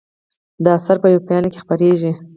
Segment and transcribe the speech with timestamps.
[0.63, 2.11] دا اثر په وېبپاڼه کې خپریږي.